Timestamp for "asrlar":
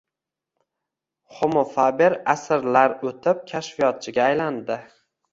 2.33-2.95